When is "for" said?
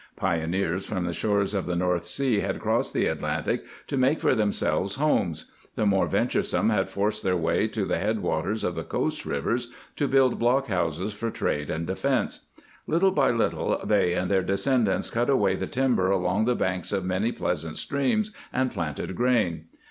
4.19-4.33, 11.13-11.29